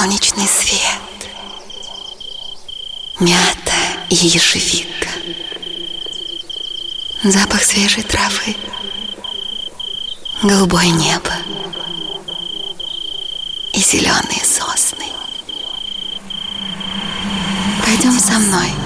[0.00, 1.30] солнечный свет,
[3.18, 3.74] мята
[4.08, 5.10] и ежевика,
[7.22, 8.56] запах свежей травы,
[10.42, 11.34] голубое небо
[13.74, 15.04] и зеленые сосны.
[17.84, 18.79] Пойдем со мной.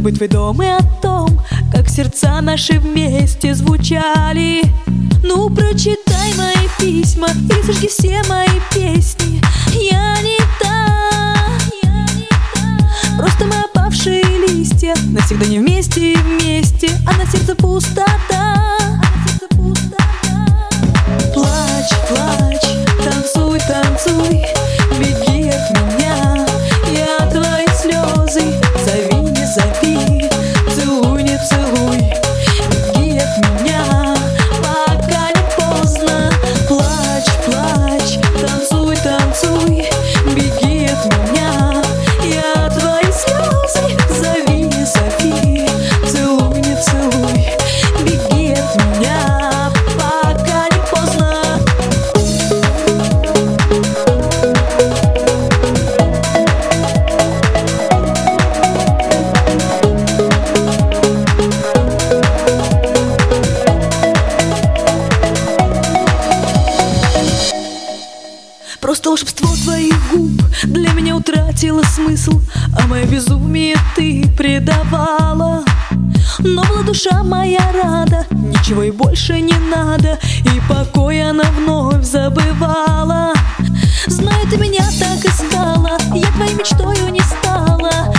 [0.00, 1.28] Позабыть твой дом и о том
[1.74, 4.62] Как сердца наши вместе звучали.
[5.22, 9.42] Ну прочитай мои письма Или сожги все мои песни.
[9.74, 11.44] Я не та,
[13.18, 18.69] Просто мы опавшие листья Навсегда не вместе и вместе А на сердце пустота
[71.70, 72.40] утратило смысл
[72.76, 75.64] А мое безумие ты предавала.
[76.38, 83.32] Но была душа моя рада, ничего и больше не надо И покой она вновь забывала.
[84.06, 88.12] Знаю, ты меня так искала, я твоей мечтою не стала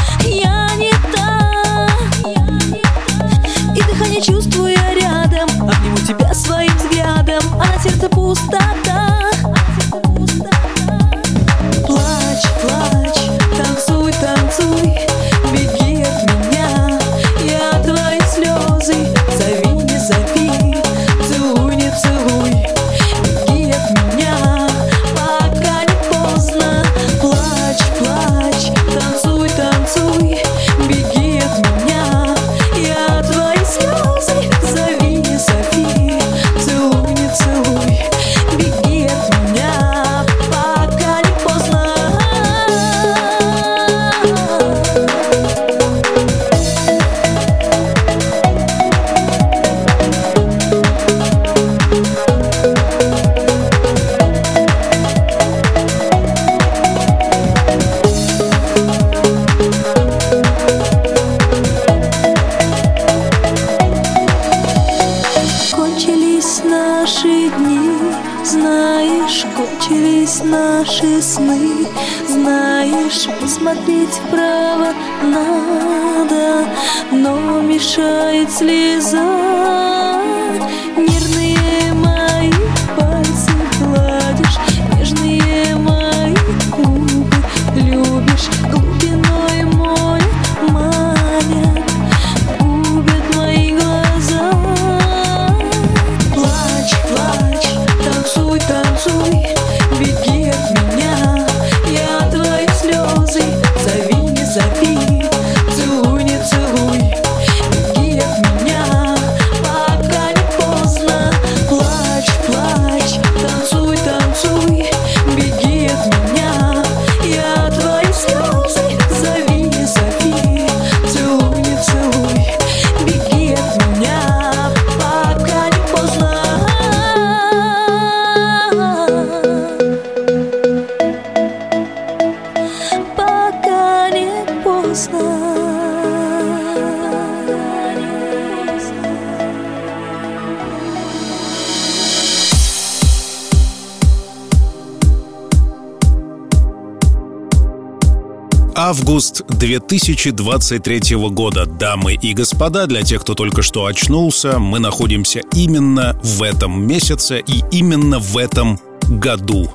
[149.80, 151.66] 2023 года.
[151.66, 157.40] Дамы и господа, для тех, кто только что очнулся, мы находимся именно в этом месяце
[157.40, 159.72] и именно в этом году.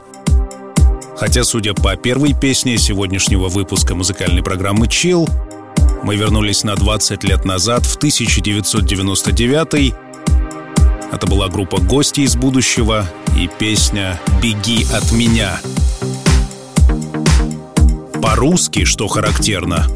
[1.17, 5.27] Хотя, судя по первой песне сегодняшнего выпуска музыкальной программы «Chill»,
[6.03, 9.95] мы вернулись на 20 лет назад, в 1999
[11.11, 15.59] Это была группа «Гости из будущего» и песня «Беги от меня».
[18.23, 19.87] По-русски, что характерно.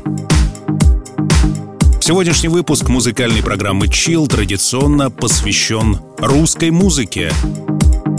[2.01, 7.33] Сегодняшний выпуск музыкальной программы Chill традиционно посвящен русской музыке.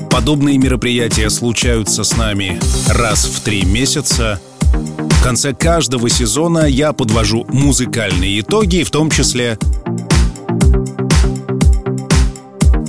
[0.10, 2.60] Подобные мероприятия случаются с нами
[2.90, 4.40] раз в три месяца.
[4.74, 9.58] В конце каждого сезона я подвожу музыкальные итоги, в том числе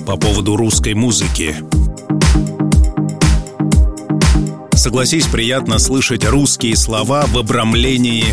[0.06, 1.56] по поводу русской музыки.
[4.82, 8.24] Согласись, приятно слышать русские слова в обрамлении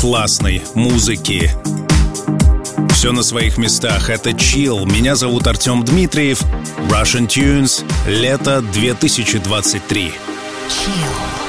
[0.00, 1.50] классной музыки.
[2.90, 4.10] Все на своих местах.
[4.10, 4.86] Это Chill.
[4.86, 6.40] Меня зовут Артем Дмитриев.
[6.88, 7.82] Russian Tunes.
[8.06, 10.12] Лето 2023.
[10.68, 11.39] Chill.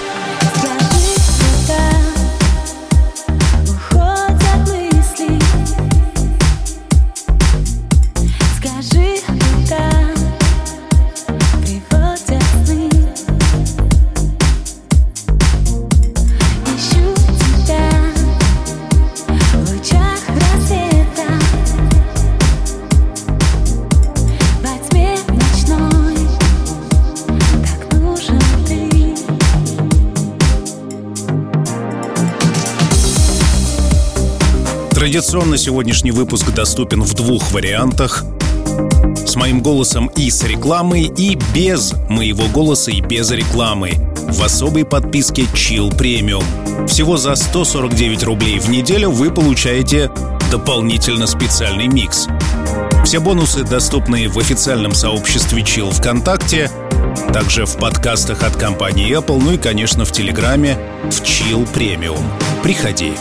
[35.12, 38.24] Традиционно сегодняшний выпуск доступен в двух вариантах.
[39.26, 43.92] С моим голосом и с рекламой, и без моего голоса и без рекламы.
[44.30, 46.88] В особой подписке Chill Premium.
[46.88, 50.10] Всего за 149 рублей в неделю вы получаете
[50.50, 52.30] дополнительно специальный микс.
[53.04, 56.72] Все бонусы доступны в официальном сообществе Chill ВКонтакте,
[57.34, 62.24] также в подкастах от компании Apple, ну и, конечно, в Телеграме в Chill Premium.
[62.64, 63.12] Приходи.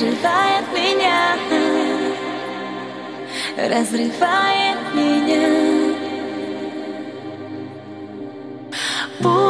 [0.00, 1.36] Разрывает меня.
[9.20, 9.49] Пусто, не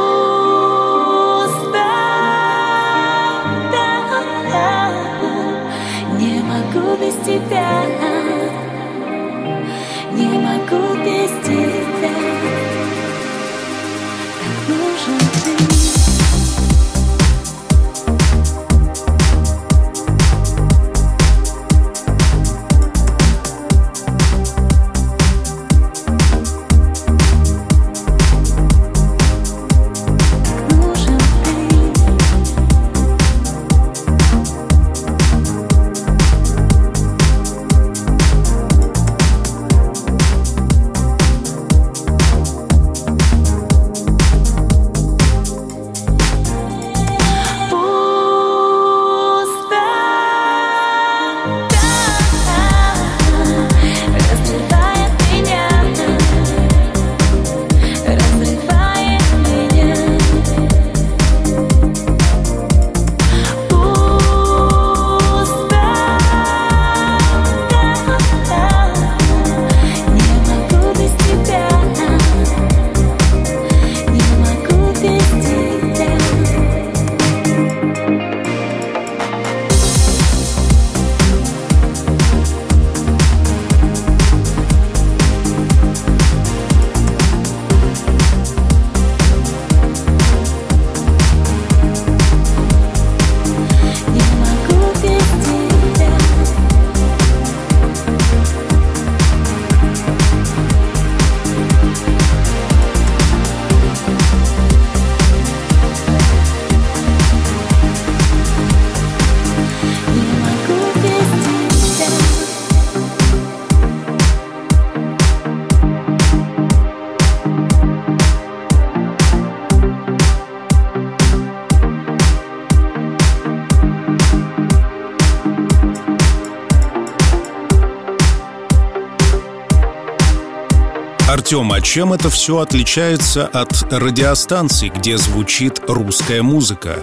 [131.81, 137.03] а чем это все отличается от радиостанций, где звучит русская музыка?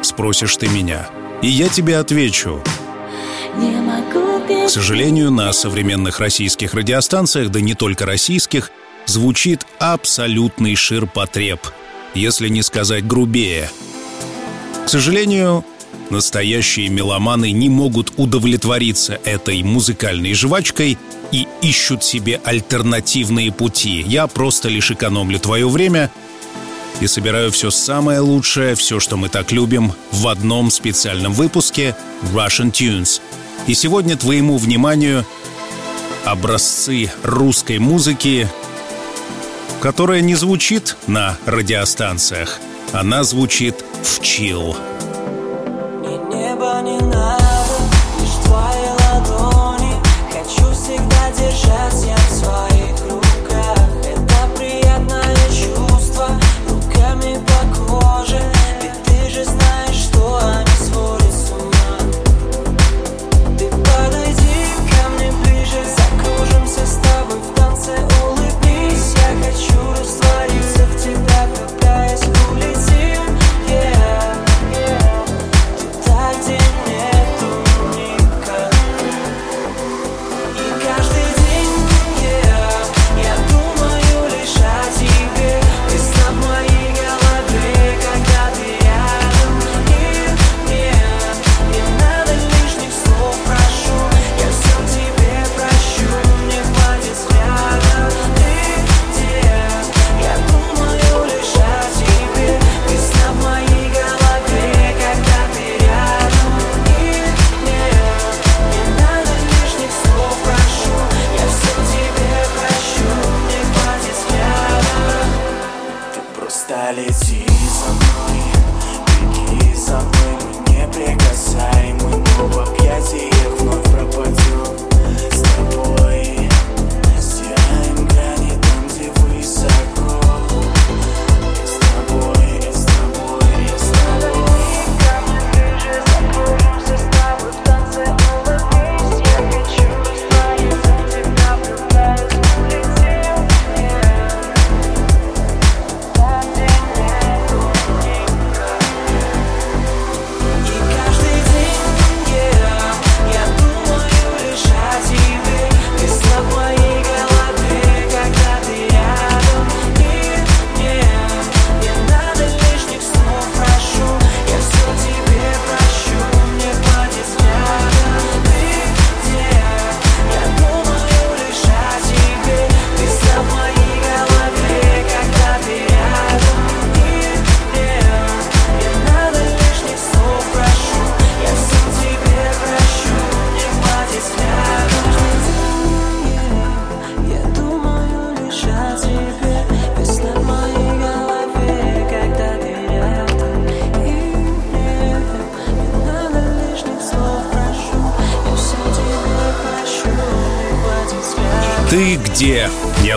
[0.00, 1.08] Спросишь ты меня.
[1.42, 2.62] И я тебе отвечу.
[4.66, 8.70] К сожалению, на современных российских радиостанциях, да не только российских,
[9.06, 11.60] звучит абсолютный ширпотреб,
[12.14, 13.68] если не сказать грубее.
[14.84, 15.64] К сожалению,
[16.10, 20.96] настоящие меломаны не могут удовлетвориться этой музыкальной жвачкой
[21.32, 24.02] и ищут себе альтернативные пути.
[24.06, 26.10] Я просто лишь экономлю твое время
[27.00, 31.94] и собираю все самое лучшее, все, что мы так любим, в одном специальном выпуске
[32.34, 33.20] Russian Tunes.
[33.66, 35.24] И сегодня твоему вниманию
[36.24, 38.48] образцы русской музыки,
[39.80, 42.60] которая не звучит на радиостанциях,
[42.92, 44.76] она звучит в чил.
[46.02, 47.45] Небо не надо,
[51.66, 52.15] stress, yeah.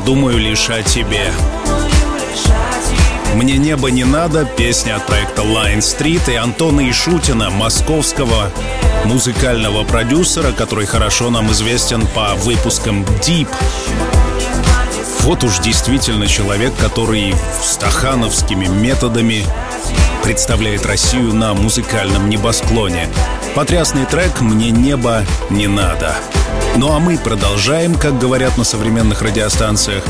[0.06, 1.32] Думаю лишь о тебе
[3.36, 8.50] «Мне небо не надо»— песня от проекта Line Street и Антона Ишутина, московского
[9.06, 13.48] музыкального продюсера, который хорошо нам известен по выпускам Deep.
[15.22, 19.46] Вот уж действительно человек, который стахановскими методами
[20.24, 23.08] представляет Россию на музыкальном небосклоне.
[23.54, 26.16] Потрясный трек «Мне небо не надо».
[26.78, 30.04] Ну а мы продолжаем, как говорят на современных радиостанциях.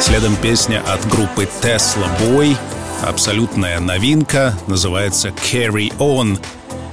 [0.00, 2.56] Следом песня от группы Tesla Boy.
[3.02, 6.38] Абсолютная новинка, называется «Carry On».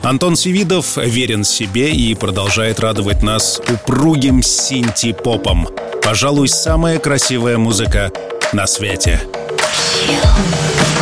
[0.03, 5.69] Антон Севидов верен себе и продолжает радовать нас упругим синти-попом.
[6.03, 8.11] Пожалуй, самая красивая музыка
[8.51, 9.21] на свете.
[10.05, 10.92] To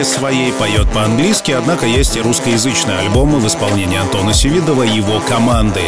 [0.00, 5.20] версии своей поет по-английски, однако есть и русскоязычные альбомы в исполнении Антона Севидова и его
[5.28, 5.82] команды.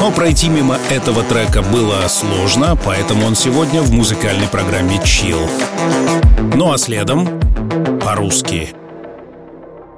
[0.00, 5.40] Но пройти мимо этого трека было сложно, поэтому он сегодня в музыкальной программе «Чил».
[6.54, 7.40] Ну а следом
[8.00, 8.70] по-русски.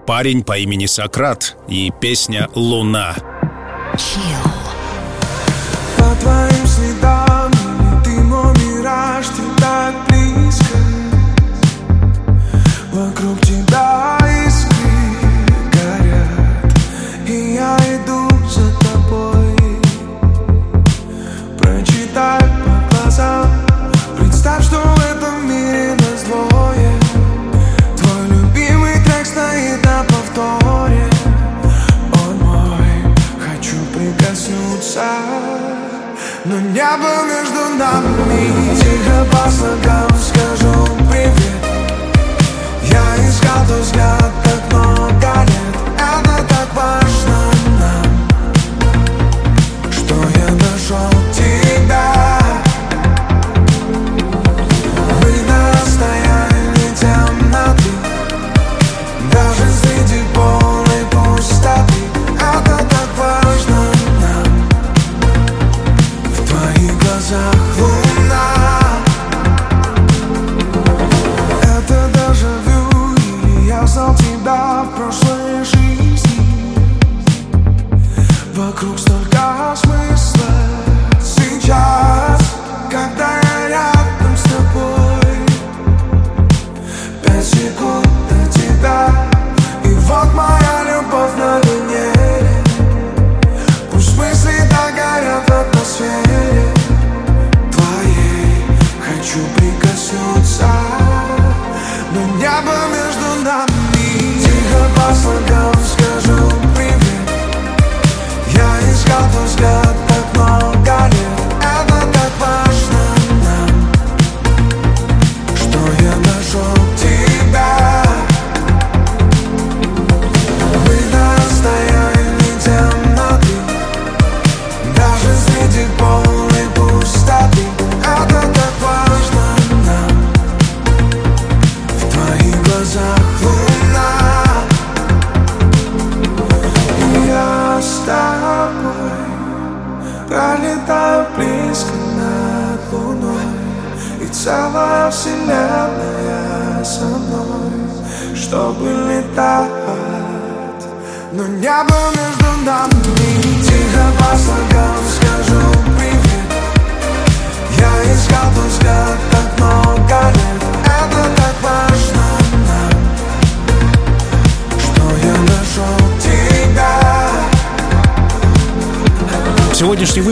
[0.07, 3.14] Парень по имени Сократ и песня «Луна».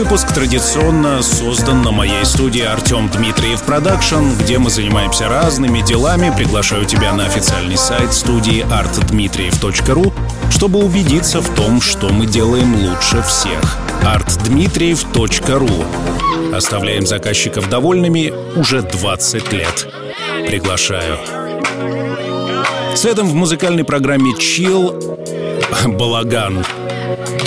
[0.09, 6.33] выпуск традиционно создан на моей студии Артем Дмитриев Продакшн, где мы занимаемся разными делами.
[6.35, 10.11] Приглашаю тебя на официальный сайт студии artdmitriev.ru,
[10.49, 13.77] чтобы убедиться в том, что мы делаем лучше всех.
[14.01, 19.93] artdmitriev.ru Оставляем заказчиков довольными уже 20 лет.
[20.47, 21.19] Приглашаю.
[22.95, 26.65] Следом в музыкальной программе Chill балаган.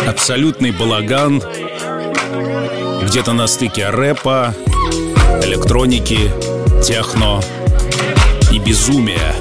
[0.06, 1.42] Абсолютный балаган
[3.12, 4.54] где-то на стыке рэпа,
[5.42, 6.32] электроники,
[6.82, 7.42] техно
[8.50, 9.34] и безумия.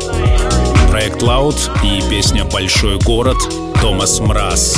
[0.89, 3.37] Проект Loud и песня «Большой город»
[3.79, 4.75] Томас Мраз.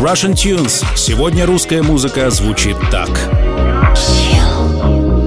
[0.00, 0.84] Russian Tunes.
[0.96, 3.10] Сегодня русская музыка звучит так.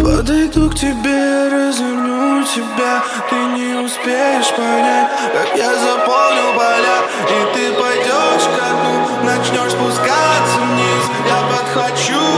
[0.03, 2.11] Подойду к тебе, разверну
[2.43, 6.97] тебя Ты не успеешь понять, как я заполню поля
[7.29, 12.30] И ты пойдешь ко дну, начнешь спускаться вниз Я подхвачу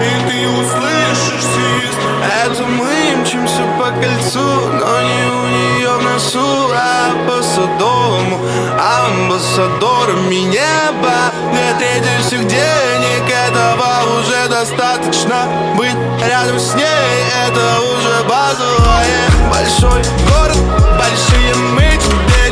[0.00, 1.98] и ты услышишь свист.
[2.42, 8.40] Это мы мчимся по кольцу, но не у нее в носу А по садовому
[8.78, 11.32] амбассадорами неба.
[11.52, 15.46] Две трети всех денег, этого уже достаточно.
[15.76, 16.84] Быть рядом с ней,
[17.46, 19.28] это уже базовое.
[19.50, 20.58] Большой город,
[20.98, 22.50] большие мы Тебе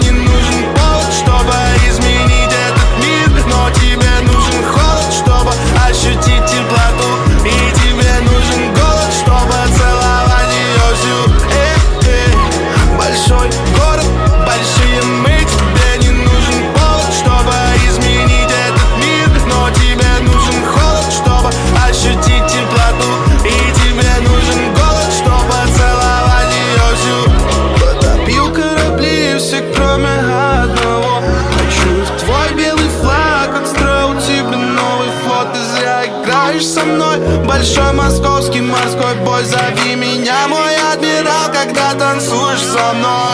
[37.62, 43.31] Большой московский морской бой Зови меня, мой адмирал Когда танцуешь со мной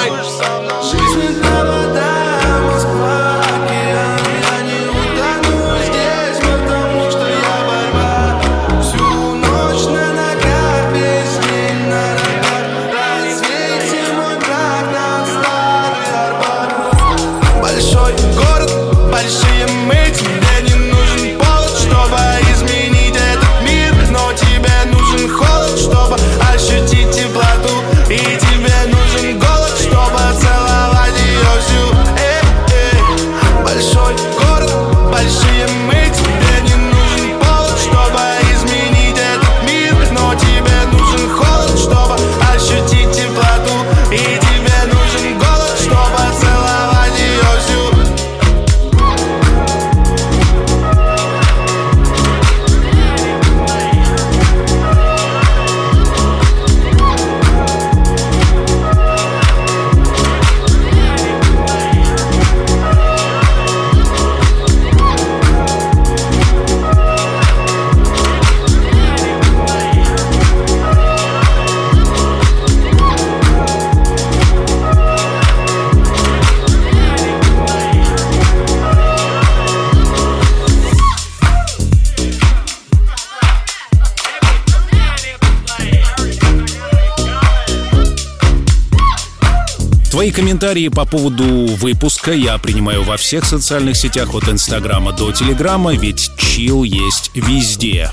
[90.58, 96.32] комментарии по поводу выпуска я принимаю во всех социальных сетях от Инстаграма до Телеграма, ведь
[96.36, 98.10] чил есть везде.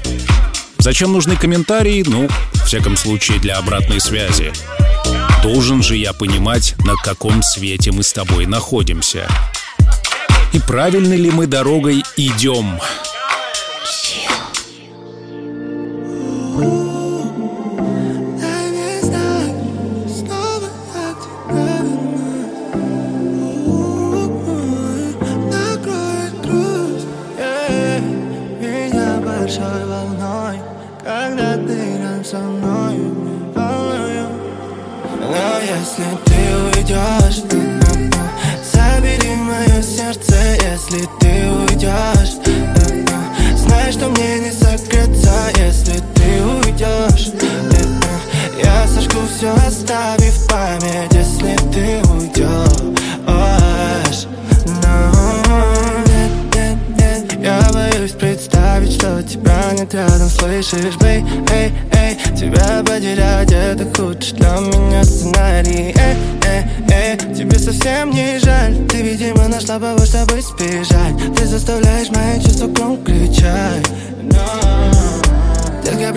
[0.77, 2.03] Зачем нужны комментарии?
[2.05, 4.53] Ну, в всяком случае, для обратной связи.
[5.41, 9.27] Должен же я понимать, на каком свете мы с тобой находимся.
[10.53, 12.79] И правильно ли мы дорогой идем?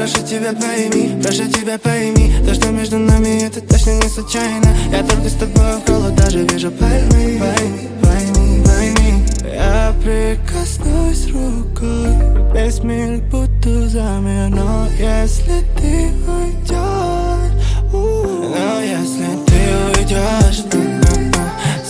[0.08, 4.66] Прошу тебя пойми, прошу тебя пойми То, что между нами, это точно не случайно.
[4.90, 6.70] Я только с тобой в холод даже вижу.
[6.70, 9.26] Пойми Пойми, пойми, пойми.
[9.44, 12.14] Я прикоснусь рукой
[12.54, 17.52] Весь мир будто замер Но если ты уйдешь
[17.92, 20.64] Но если ты уйдешь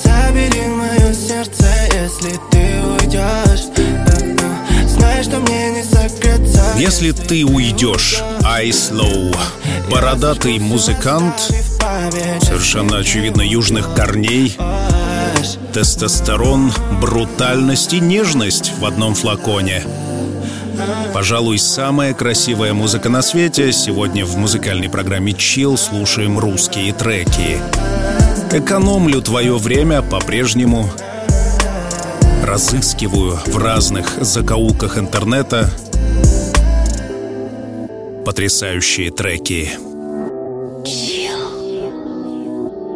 [0.02, 1.66] Забери мое сердце,
[2.02, 3.66] если ты уйдешь
[4.88, 6.27] Знай, что мне не согреться Без
[6.78, 8.22] если ты уйдешь.
[8.44, 9.36] I Slow.
[9.90, 11.52] Бородатый музыкант,
[12.40, 14.56] совершенно очевидно южных корней,
[15.72, 19.82] тестостерон, брутальность и нежность в одном флаконе.
[21.12, 23.72] Пожалуй, самая красивая музыка на свете.
[23.72, 27.60] Сегодня в музыкальной программе Chill слушаем русские треки.
[28.52, 30.88] Экономлю твое время по-прежнему.
[32.44, 35.70] Разыскиваю в разных закоулках интернета
[38.28, 39.70] потрясающие треки.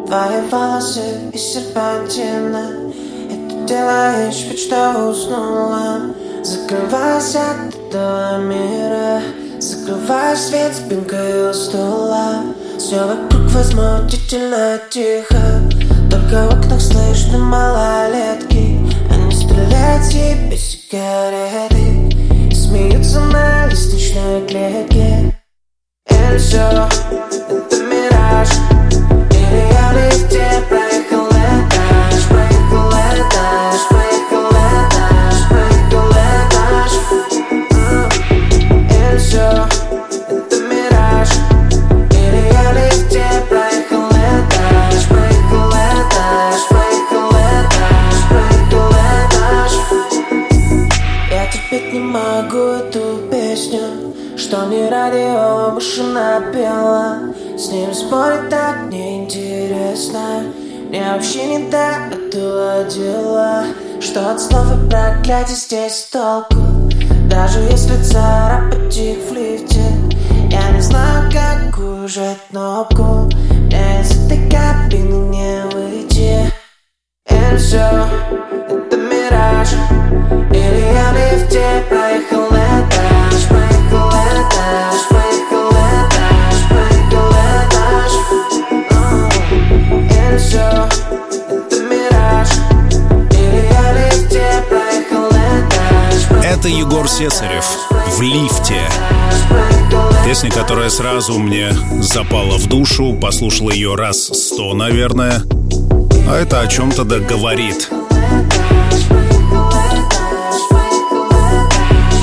[0.06, 1.00] Твои волосы
[1.32, 2.92] и серпантина
[3.30, 6.12] ты делаешь вид, что уснула.
[6.42, 9.22] Закрывайся от этого мира.
[9.58, 12.42] Закрывай свет спинкой у стула.
[12.78, 15.62] Все вокруг возмутительно тихо.
[16.10, 18.78] Только в окнах слышно малолетки.
[19.10, 21.91] Они стреляют себе сигареты
[22.72, 25.38] смеются на лестничной клетке
[26.08, 26.88] И все,
[27.50, 28.48] это мираж.
[29.30, 30.81] Или я в лифте
[61.12, 63.64] Мне вообще не до этого дела
[64.00, 66.56] Что от слов и проклятий здесь толку.
[67.28, 69.82] Даже если царапать их в лифте
[70.50, 76.50] Я не знаю, как ужать кнопку Мне из этой кабины не выйти.
[77.28, 78.06] И все,
[78.70, 79.68] это мираж.
[80.50, 82.51] Или я в лифте проехал
[96.62, 98.80] Это Егор Сесарев в лифте.
[100.24, 105.42] Песня, которая сразу мне запала в душу, послушал ее раз сто, наверное.
[106.28, 107.90] А это о чем-то да говорит.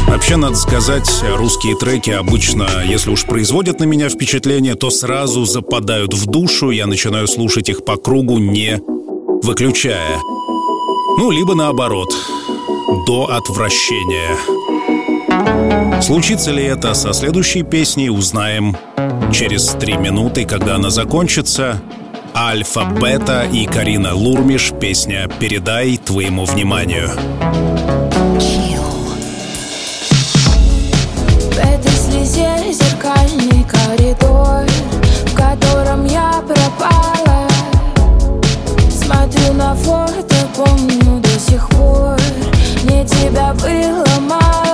[0.07, 6.13] Вообще, надо сказать, русские треки обычно, если уж производят на меня впечатление, то сразу западают
[6.13, 8.79] в душу, я начинаю слушать их по кругу, не
[9.43, 10.17] выключая.
[11.17, 12.15] Ну, либо наоборот,
[13.05, 14.35] до отвращения.
[16.01, 18.75] Случится ли это со следующей песней, узнаем
[19.31, 21.81] через три минуты, когда она закончится.
[22.35, 24.71] Альфа, Бета и Карина Лурмиш.
[24.79, 27.09] Песня «Передай твоему вниманию».
[31.51, 34.65] В этой слезе зеркальный коридор
[35.25, 37.47] В котором я пропала
[38.89, 42.18] Смотрю на фото, помню до сих пор
[42.89, 44.68] Мне тебя было мало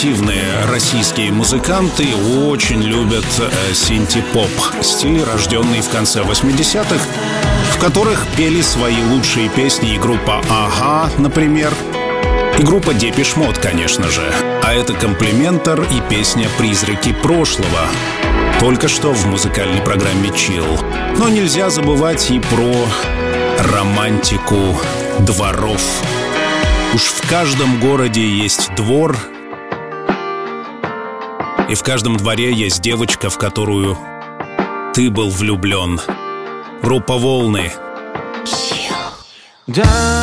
[0.00, 2.06] альтернативные российские музыканты
[2.46, 4.48] очень любят э, синти-поп,
[4.82, 7.04] стиль, рожденный в конце 80-х,
[7.74, 11.74] в которых пели свои лучшие песни и группа «Ага», например,
[12.58, 14.22] и группа «Депиш Мод», конечно же.
[14.62, 17.86] А это «Комплиментар» и песня «Призраки прошлого»,
[18.58, 20.64] только что в музыкальной программе «Чил».
[21.18, 22.74] Но нельзя забывать и про
[23.58, 24.80] романтику
[25.18, 25.82] дворов
[26.92, 29.16] Уж в каждом городе есть двор,
[31.70, 33.96] и в каждом дворе есть девочка, в которую
[34.92, 36.00] ты был влюблен.
[36.82, 37.72] Группа «Волны».
[39.66, 40.19] Давай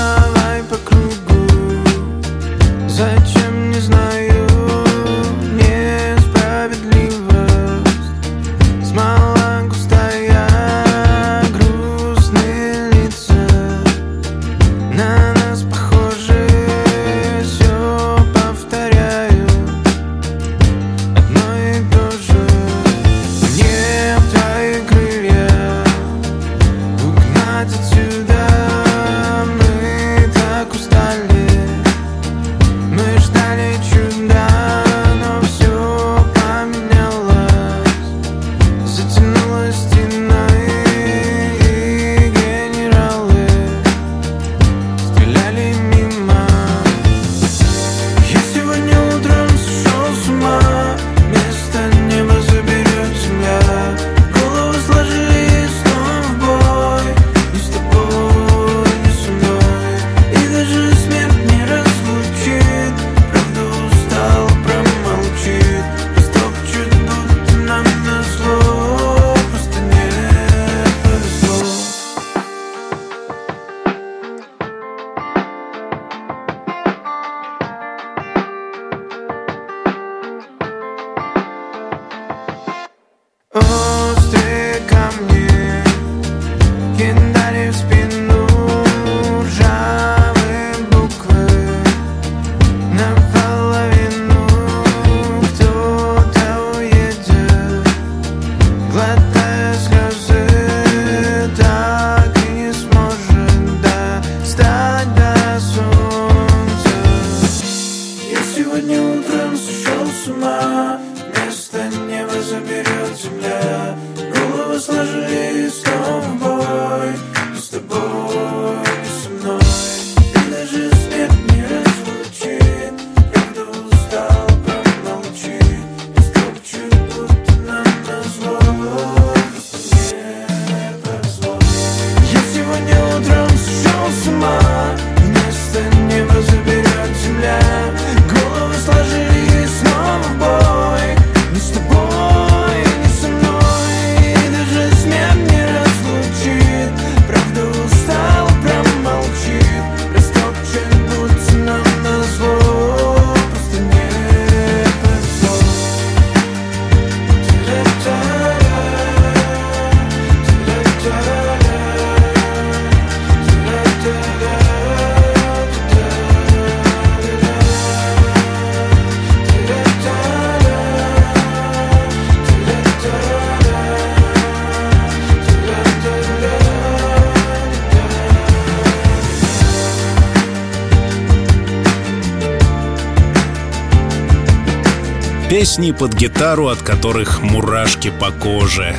[185.77, 188.95] Песни под гитару, от которых мурашки по коже.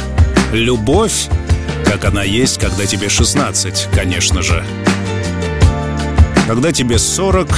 [0.52, 1.26] Любовь,
[1.84, 4.64] как она есть, когда тебе 16, конечно же.
[6.46, 7.48] Когда тебе 40,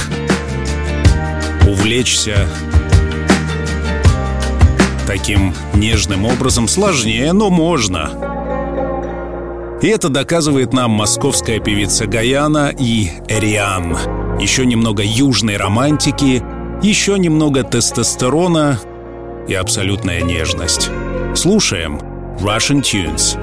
[1.67, 2.47] увлечься
[5.05, 8.09] таким нежным образом сложнее, но можно.
[9.83, 13.95] И это доказывает нам московская певица Гаяна и Эриан.
[14.39, 16.41] Еще немного южной романтики,
[16.81, 18.79] еще немного тестостерона
[19.47, 20.89] и абсолютная нежность.
[21.35, 21.99] Слушаем
[22.39, 23.37] Russian Tunes.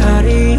[0.00, 0.56] Hari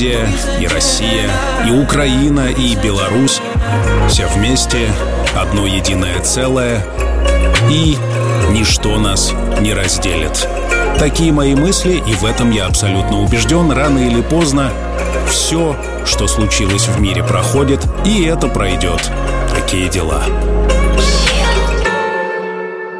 [0.00, 0.26] Грузия,
[0.58, 1.30] и Россия,
[1.68, 3.38] и Украина, и Беларусь.
[4.08, 4.88] Все вместе,
[5.36, 6.82] одно единое целое.
[7.70, 7.98] И
[8.50, 10.48] ничто нас не разделит.
[10.98, 14.72] Такие мои мысли, и в этом я абсолютно убежден, рано или поздно
[15.28, 15.76] все,
[16.06, 19.02] что случилось в мире, проходит, и это пройдет.
[19.54, 20.22] Такие дела.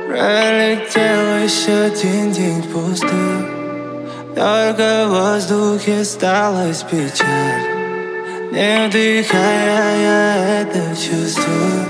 [0.06, 3.59] Пролетел еще один день пустой
[4.34, 7.62] Только в воздухе осталась печаль.
[8.52, 11.84] Не вдыхая, я это чувствую.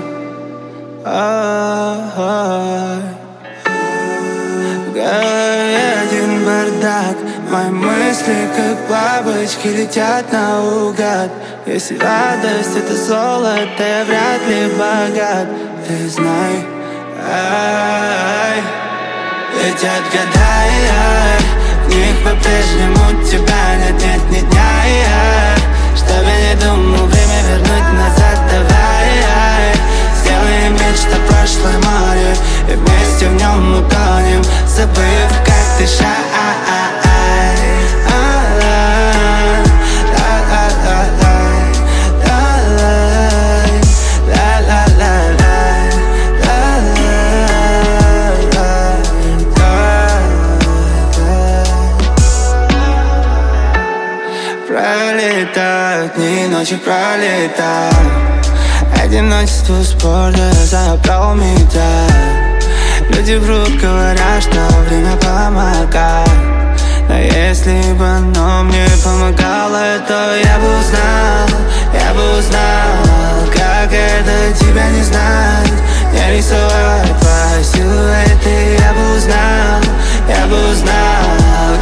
[1.05, 2.01] Ай.
[4.87, 7.17] В голове один бардак.
[7.51, 11.29] Мои мысли, как бабочки, летят наугад
[11.65, 15.47] Если радость это золото, я вряд ли богат.
[15.85, 16.65] Ты знай,
[17.29, 18.63] ай,
[19.53, 20.61] Летят года,
[21.57, 21.60] В
[21.95, 25.61] них по-прежнему тебя нет, нет ни дня, и я.
[25.95, 29.75] Чтоб я не думал время вернуть назад, давай, ай,
[30.21, 32.35] Сделаем вид, что прошлое море
[32.69, 36.31] И вместе в нем утонем Забыв, как дышать
[56.61, 58.45] ночи пролетают.
[59.03, 62.07] Одиночество спорта забрал меня.
[63.09, 66.29] Люди врут, говорят, что время помогает.
[67.09, 71.59] Но если бы оно мне помогало, то я бы узнал
[71.93, 75.73] Я бы узнал, как это тебя не знать.
[76.13, 79.81] Не рисовать по силуэты Я бы узнал,
[80.27, 81.25] я бы узнал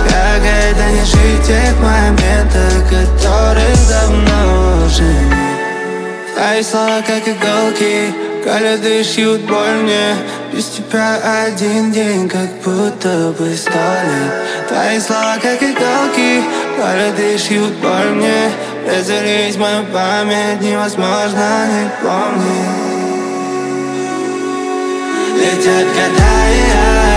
[0.07, 6.35] Как это не жить тех моментах, которых давно уже нет.
[6.35, 8.13] Твои слова как иголки
[8.43, 10.15] Колят и боль мне.
[10.53, 16.41] Без тебя один день как будто бы сто лет Твои слова как иголки
[16.77, 18.51] Колят и боль мне.
[18.87, 22.89] Разорись мою память, невозможно не помнить.
[25.35, 27.08] Летят года, и я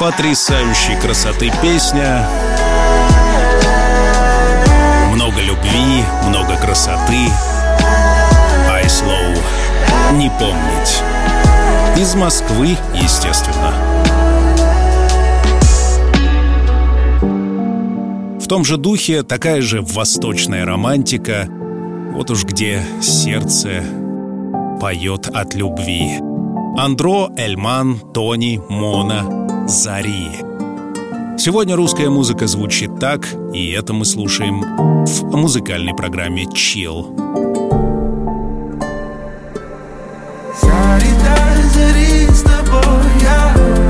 [0.00, 2.26] Потрясающей красоты песня.
[5.12, 7.30] Много любви, много красоты.
[8.68, 9.38] I slow.
[10.12, 11.02] Не помнить.
[11.96, 14.39] Из Москвы, естественно.
[18.50, 21.46] Том же духе такая же восточная романтика.
[22.12, 23.84] Вот уж где сердце
[24.80, 26.18] поет от любви.
[26.76, 30.30] Андро, Эльман, Тони, Мона, Зари.
[31.38, 34.62] Сегодня русская музыка звучит так, и это мы слушаем
[35.04, 36.44] в музыкальной программе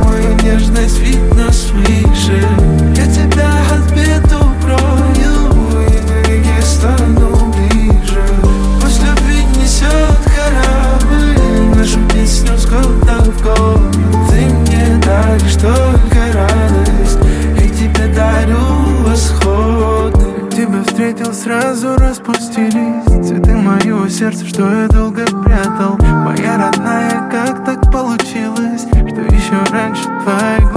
[0.05, 2.47] Мою нежность видно свыше
[2.95, 3.91] Я тебя от
[15.61, 17.19] только радость
[17.59, 25.99] Я тебе дарю восходы Тебя встретил, сразу распустились Цветы моего сердца, что я долго прятал.
[26.01, 30.70] Моя родная, как так получилось Что еще раньше твоих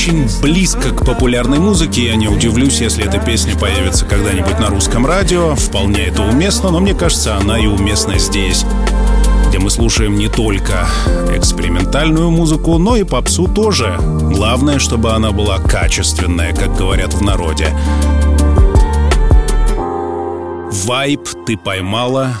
[0.00, 2.06] очень близко к популярной музыке.
[2.06, 5.54] Я не удивлюсь, если эта песня появится когда-нибудь на русском радио.
[5.54, 8.64] Вполне это уместно, но мне кажется, она и уместна здесь
[9.48, 10.86] где мы слушаем не только
[11.36, 13.98] экспериментальную музыку, но и попсу тоже.
[14.00, 17.66] Главное, чтобы она была качественная, как говорят в народе.
[20.86, 22.36] Вайп ты поймала.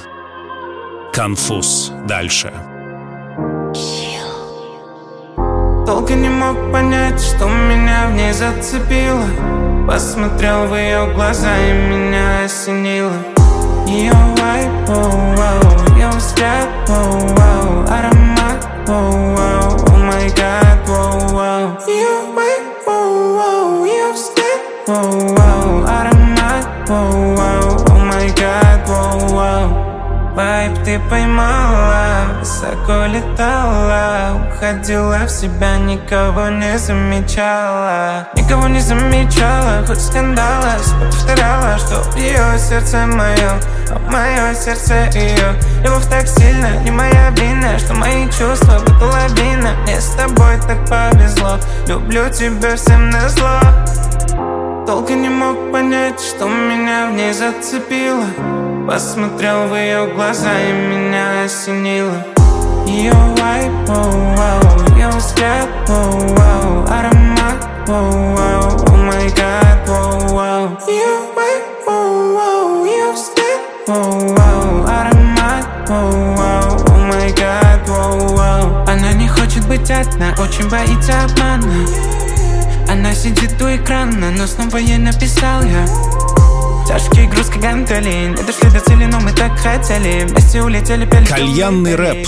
[1.12, 1.90] Конфуз.
[2.06, 2.52] Дальше.
[5.90, 9.26] Долго не мог понять, что меня в ней зацепило.
[9.88, 13.12] Посмотрел в ее глаза и меня осенило.
[13.88, 14.12] Ее
[32.90, 38.28] высоко летала Уходила в себя, никого не замечала.
[38.34, 43.60] Никого не замечала, хоть скандала Повторяла, что ее сердце мое,
[43.90, 49.70] а мое сердце ее Любовь так сильно, не моя вина Что мои чувства будто лавина
[49.82, 53.60] Мне с тобой так повезло Люблю тебя всем назло
[54.86, 58.24] Долго не мог понять, что меня в ней зацепило.
[58.88, 62.24] Посмотрел в ее глаза и меня осенило
[80.20, 81.86] Одна, очень боится обмана.
[82.88, 86.19] Она сидит у экрана, но снова ей написал я
[86.90, 88.34] Тяжкий груз, как гантели.
[88.36, 90.24] Не дошли до цели, но мы так хотели.
[90.26, 92.26] Вместе улетели, пели Кальянный рэп.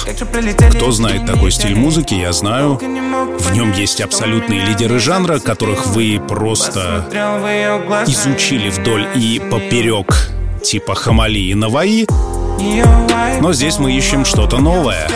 [0.76, 2.76] Кто знает такой стиль музыки, я знаю.
[2.76, 7.04] В нем есть абсолютные лидеры жанра, которых вы просто
[8.06, 10.30] изучили вдоль и поперек,
[10.62, 12.06] типа Хамали и Наваи,
[13.40, 15.08] но здесь мы ищем что-то новое.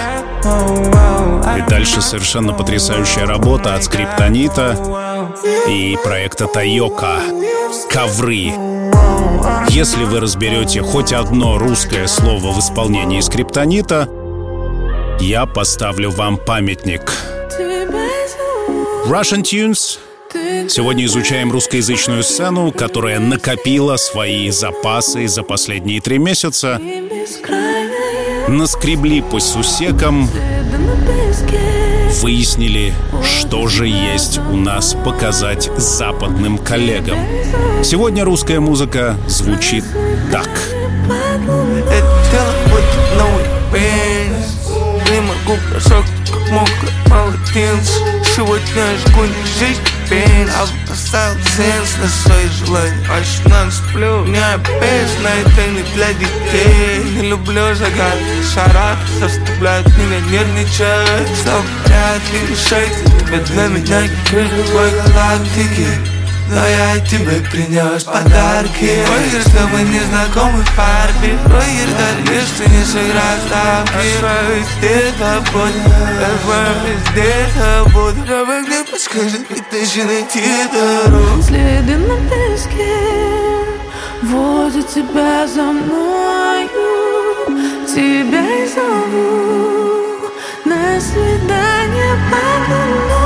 [0.42, 4.76] оу-оу, И дальше совершенно потрясающая работа от Скриптонита
[5.68, 7.20] и проекта Тайока.
[7.88, 8.75] «Ковры».
[9.68, 14.08] Если вы разберете хоть одно русское слово в исполнении Скриптонита,
[15.20, 17.12] я поставлю вам памятник.
[19.06, 19.98] Russian Tunes.
[20.68, 26.80] Сегодня изучаем русскоязычную сцену, которая накопила свои запасы за последние три месяца.
[28.48, 30.28] Наскребли по сусекам,
[32.22, 37.18] выяснили, что же есть у нас показать западным коллегам.
[37.82, 39.84] Сегодня русская музыка звучит
[40.32, 40.48] так.
[48.34, 49.80] Сегодня жгу не жизнь,
[50.58, 55.82] А поставил ценз на свои желания Аж ночь сплю, у меня без на это не
[55.94, 57.04] для детей.
[57.16, 61.38] Не люблю загадки, шарах Заставляют меня нервничать.
[61.40, 66.15] Что вряд ли решайте Тебе для меня гибель твой галактики
[66.48, 69.04] но я тебе принес подарки.
[69.10, 76.06] Ой, чтобы не знакомый парни Ой, даришь, ты не сыграл ставки где-то буду
[77.10, 78.26] где-то буду.
[78.26, 80.42] Давай мне подскажи, и ты же найти
[80.72, 82.94] дорогу Следы на песке
[84.22, 86.68] Водят тебя за мною.
[87.86, 90.30] Тебя и зову
[90.64, 93.25] На свидание под луной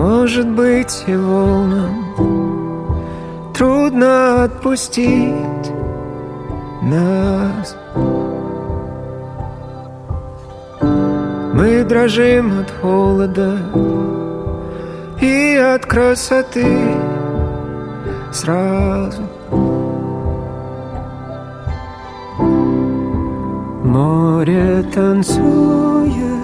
[0.00, 2.06] Может быть и волнам
[3.52, 5.70] Трудно отпустить
[6.80, 7.76] нас.
[11.52, 13.58] Мы дрожим от холода
[15.20, 16.96] И от красоты
[18.32, 19.22] сразу.
[23.84, 26.39] Море танцует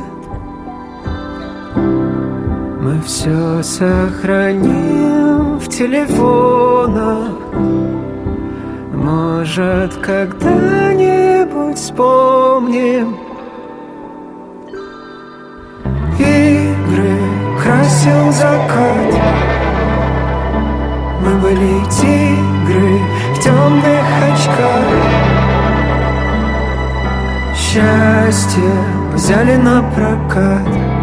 [3.07, 7.31] все сохраним в телефонах.
[8.93, 13.17] Может, когда-нибудь вспомним
[16.19, 17.19] Игры
[17.63, 19.15] красил закат.
[21.23, 22.99] Мы были тигры
[23.35, 24.89] в темных очках.
[27.55, 28.73] Счастье
[29.15, 30.96] взяли на прокат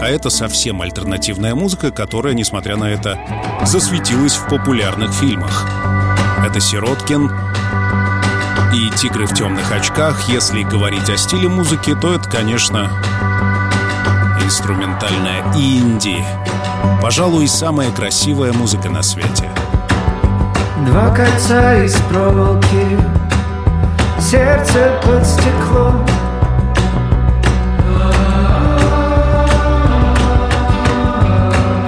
[0.00, 3.18] А это совсем альтернативная музыка, которая, несмотря на это,
[3.64, 5.66] засветилась в популярных фильмах.
[6.46, 7.30] Это Сироткин
[8.74, 10.28] и «Тигры в темных очках».
[10.28, 12.90] Если говорить о стиле музыки, то это, конечно,
[14.44, 16.24] инструментальная инди.
[17.00, 19.48] Пожалуй, самая красивая музыка на свете.
[20.86, 22.98] Два кольца из проволоки
[24.20, 25.92] Сердце под стекло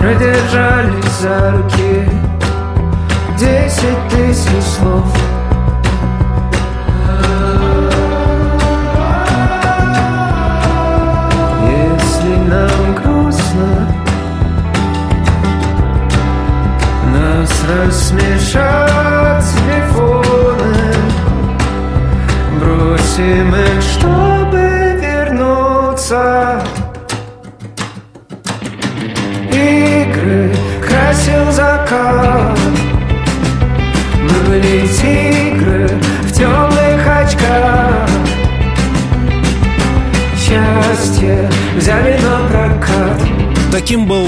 [0.07, 2.09] Продержались за руки.
[3.37, 5.05] Десять тысяч слов.
[11.65, 13.71] Если нам грустно
[17.13, 20.95] Нас рассмешат телефоны.
[22.61, 23.66] Бросим их,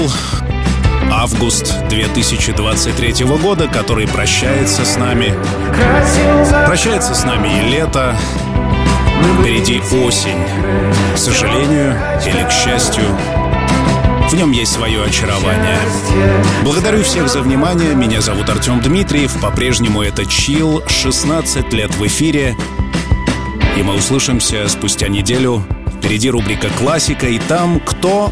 [0.09, 5.33] был август 2023 года, который прощается с нами.
[6.65, 8.15] Прощается с нами и лето.
[9.39, 10.39] Впереди осень.
[11.15, 11.95] К сожалению
[12.25, 13.03] или к счастью,
[14.29, 15.79] в нем есть свое очарование.
[16.63, 17.95] Благодарю всех за внимание.
[17.95, 19.39] Меня зовут Артем Дмитриев.
[19.41, 20.83] По-прежнему это Чил.
[20.87, 22.55] 16 лет в эфире.
[23.77, 25.63] И мы услышимся спустя неделю.
[25.97, 27.27] Впереди рубрика «Классика».
[27.27, 28.31] И там кто